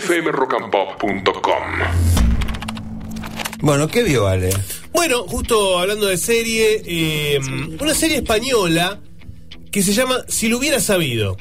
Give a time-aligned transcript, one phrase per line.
[0.00, 1.62] fmrockandpop.com.
[3.60, 4.50] Bueno, ¿qué vio Ale?
[4.92, 7.40] Bueno, justo hablando de serie, eh,
[7.80, 9.00] una serie española
[9.70, 11.36] que se llama Si lo hubiera sabido.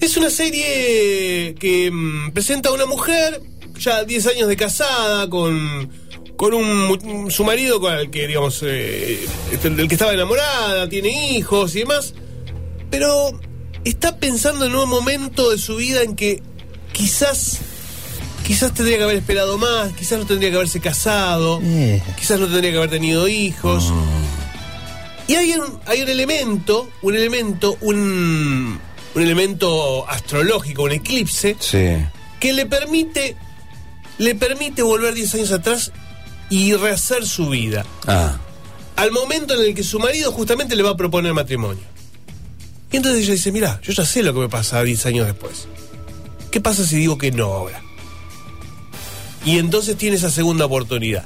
[0.00, 3.40] Es una serie que mm, presenta a una mujer,
[3.78, 5.90] ya 10 años de casada, con,
[6.36, 11.34] con un, su marido con el que, digamos, eh, este, del que estaba enamorada, tiene
[11.34, 12.14] hijos y demás,
[12.90, 13.38] pero
[13.84, 16.42] está pensando en un momento de su vida en que
[16.92, 17.60] quizás,
[18.50, 22.02] quizás tendría que haber esperado más, quizás no tendría que haberse casado, Eh.
[22.18, 23.92] quizás no tendría que haber tenido hijos.
[25.28, 28.80] Y hay un, hay un elemento, un elemento, un,
[29.14, 32.04] un elemento astrológico, un eclipse, Sí.
[32.40, 33.36] que le permite,
[34.18, 35.92] le permite volver 10 años atrás
[36.48, 37.86] y rehacer su vida.
[38.08, 38.36] Ah.
[38.96, 41.84] Al momento en el que su marido justamente le va a proponer matrimonio.
[42.90, 45.68] Y entonces ella dice, mira, yo ya sé lo que me pasa 10 años después.
[46.50, 47.80] ¿Qué pasa si digo que no ahora?
[49.44, 51.24] Y entonces tiene esa segunda oportunidad.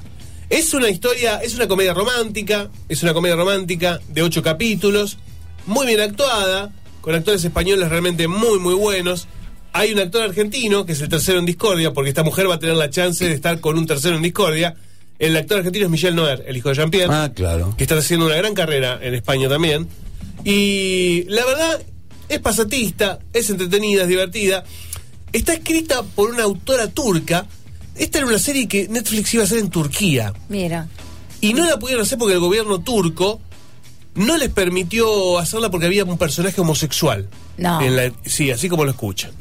[0.51, 5.19] Es una historia, es una comedia romántica, es una comedia romántica de ocho capítulos,
[5.67, 9.27] muy bien actuada, con actores españoles realmente muy, muy buenos.
[9.73, 12.59] Hay un actor argentino, que es el tercero en Discordia, porque esta mujer va a
[12.59, 14.77] tener la chance de estar con un tercero en Discordia.
[15.19, 17.75] El actor argentino es Michel Noer, el hijo de Jean-Pierre Ah, claro.
[17.77, 19.89] que está haciendo una gran carrera en España también.
[20.45, 21.83] Y la verdad,
[22.29, 24.65] es pasatista, es entretenida, es divertida.
[25.33, 27.47] Está escrita por una autora turca.
[27.97, 30.33] Esta era una serie que Netflix iba a hacer en Turquía.
[30.49, 30.89] Mira.
[31.41, 33.41] Y no la pudieron hacer porque el gobierno turco
[34.15, 37.29] no les permitió hacerla porque había un personaje homosexual.
[37.59, 37.81] No.
[37.81, 39.33] En la- sí, así como lo escuchan.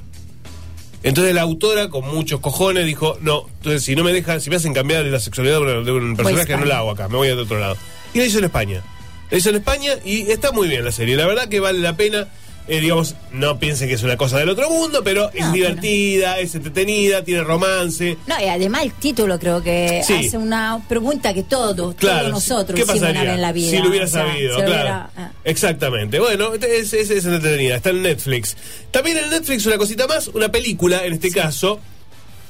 [1.04, 4.56] Entonces la autora, con muchos cojones, dijo, no, entonces si no me dejan, si me
[4.56, 7.59] hacen cambiar la sexualidad de un, personaje, no la hago acá, me voy a otro
[7.59, 7.76] lado.
[8.14, 8.81] Y la hizo en España.
[9.30, 11.16] La hizo en España y está muy bien la serie.
[11.18, 12.28] La verdad que vale la pena.
[12.67, 16.56] Eh, digamos, no piensen que es una cosa del otro mundo, pero es divertida, es
[16.56, 18.17] entretenida, tiene romance.
[18.28, 20.14] No, y además el título creo que Sí.
[20.28, 23.69] hace una pregunta que todos, Claro, todos nosotros ¿qué hicimos en la vida.
[23.69, 24.72] Si lo hubiera o sea, sabido, si claro.
[24.73, 25.31] hubiera- ah.
[25.44, 26.19] Exactamente.
[26.19, 27.75] Bueno, es, es, es entretenida.
[27.75, 28.56] Está en Netflix.
[28.91, 31.79] También en Netflix una cosita más, una película, en este caso,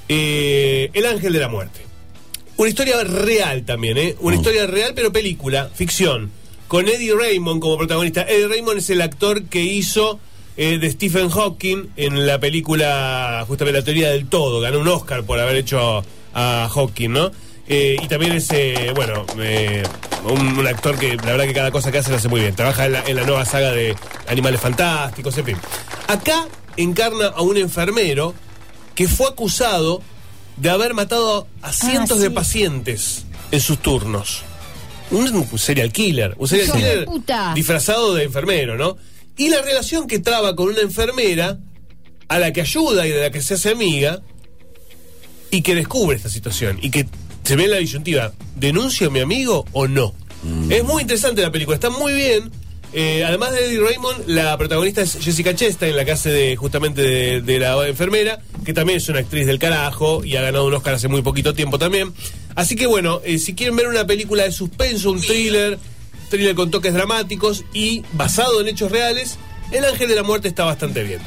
[0.09, 1.81] eh, El Ángel de la Muerte.
[2.57, 4.15] Una historia real también, ¿eh?
[4.19, 6.29] Una historia real, pero película, ficción.
[6.67, 8.23] Con Eddie Raymond como protagonista.
[8.23, 10.19] Eddie Raymond es el actor que hizo
[10.57, 14.59] eh, de Stephen Hawking en la película, justamente la teoría del todo.
[14.59, 16.03] Ganó un Oscar por haber hecho
[16.33, 17.31] a Hawking, ¿no?
[17.67, 19.83] Eh, y también es, eh, bueno, eh,
[20.25, 22.55] un, un actor que la verdad que cada cosa que hace lo hace muy bien.
[22.55, 23.95] Trabaja en la, en la nueva saga de
[24.27, 25.57] Animales Fantásticos, en fin.
[26.07, 28.33] Acá encarna a un enfermero
[28.95, 30.01] que fue acusado
[30.57, 32.33] de haber matado a cientos de sí.
[32.33, 34.43] pacientes en sus turnos.
[35.13, 37.53] Un serial killer, un serial killer puta.
[37.55, 38.97] disfrazado de enfermero, ¿no?
[39.37, 41.59] Y la relación que traba con una enfermera
[42.27, 44.21] a la que ayuda y de la que se hace amiga
[45.51, 47.07] y que descubre esta situación y que
[47.43, 50.13] se ve en la disyuntiva, ¿denuncio a mi amigo o no?
[50.69, 52.51] Es muy interesante la película, está muy bien.
[52.95, 57.01] Eh, además de Eddie Raymond, la protagonista es Jessica Chastain, la que hace de, justamente
[57.01, 60.73] de, de la enfermera, que también es una actriz del carajo y ha ganado un
[60.73, 62.13] Oscar hace muy poquito tiempo también.
[62.55, 65.79] Así que bueno, eh, si quieren ver una película de suspenso, un thriller,
[66.29, 69.37] thriller con toques dramáticos y basado en hechos reales,
[69.71, 71.21] El Ángel de la Muerte está bastante bien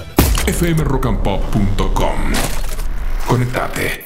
[0.47, 2.33] fmrockandpop.com.
[3.27, 4.06] Conectate.